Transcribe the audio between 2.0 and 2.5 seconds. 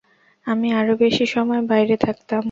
থাকতাম।